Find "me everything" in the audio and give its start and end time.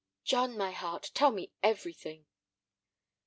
1.29-2.25